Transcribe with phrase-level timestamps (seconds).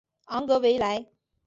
[0.25, 1.05] 昂格维莱。